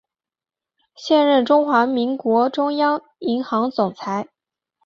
[0.95, 4.29] 现任中华民国中央银行总裁。